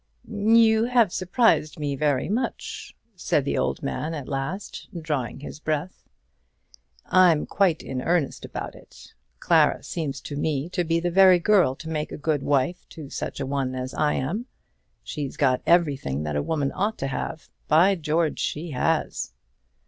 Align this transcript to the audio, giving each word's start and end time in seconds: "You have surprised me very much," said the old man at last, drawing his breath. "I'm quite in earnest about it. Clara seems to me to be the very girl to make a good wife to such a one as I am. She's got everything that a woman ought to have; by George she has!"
"You 0.27 0.85
have 0.85 1.13
surprised 1.13 1.77
me 1.79 1.95
very 1.95 2.27
much," 2.27 2.95
said 3.15 3.45
the 3.45 3.55
old 3.55 3.83
man 3.83 4.15
at 4.15 4.27
last, 4.27 4.89
drawing 4.99 5.41
his 5.41 5.59
breath. 5.59 6.09
"I'm 7.05 7.45
quite 7.45 7.83
in 7.83 8.01
earnest 8.01 8.43
about 8.43 8.73
it. 8.73 9.13
Clara 9.39 9.83
seems 9.83 10.19
to 10.21 10.35
me 10.35 10.69
to 10.69 10.83
be 10.83 10.99
the 10.99 11.11
very 11.11 11.37
girl 11.37 11.75
to 11.75 11.87
make 11.87 12.11
a 12.11 12.17
good 12.17 12.41
wife 12.41 12.89
to 12.89 13.11
such 13.11 13.39
a 13.39 13.45
one 13.45 13.75
as 13.75 13.93
I 13.93 14.13
am. 14.15 14.47
She's 15.03 15.37
got 15.37 15.61
everything 15.67 16.23
that 16.23 16.35
a 16.35 16.41
woman 16.41 16.71
ought 16.73 16.97
to 16.97 17.05
have; 17.07 17.47
by 17.67 17.93
George 17.93 18.39
she 18.39 18.71
has!" 18.71 19.33